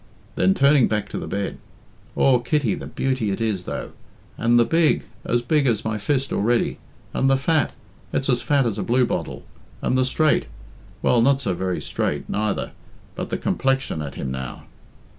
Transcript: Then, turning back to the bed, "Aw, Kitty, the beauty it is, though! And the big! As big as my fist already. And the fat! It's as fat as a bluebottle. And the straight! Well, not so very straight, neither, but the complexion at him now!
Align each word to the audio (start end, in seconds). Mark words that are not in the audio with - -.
Then, 0.35 0.55
turning 0.55 0.87
back 0.87 1.09
to 1.09 1.19
the 1.19 1.27
bed, 1.27 1.59
"Aw, 2.15 2.39
Kitty, 2.39 2.73
the 2.73 2.87
beauty 2.87 3.29
it 3.29 3.39
is, 3.39 3.65
though! 3.65 3.91
And 4.35 4.57
the 4.59 4.65
big! 4.65 5.03
As 5.23 5.43
big 5.43 5.67
as 5.67 5.85
my 5.85 5.99
fist 5.99 6.33
already. 6.33 6.79
And 7.13 7.29
the 7.29 7.37
fat! 7.37 7.73
It's 8.11 8.27
as 8.27 8.41
fat 8.41 8.65
as 8.65 8.79
a 8.79 8.83
bluebottle. 8.83 9.43
And 9.79 9.95
the 9.95 10.03
straight! 10.03 10.47
Well, 11.03 11.21
not 11.21 11.39
so 11.41 11.53
very 11.53 11.81
straight, 11.81 12.27
neither, 12.27 12.71
but 13.13 13.29
the 13.29 13.37
complexion 13.37 14.01
at 14.01 14.15
him 14.15 14.31
now! 14.31 14.63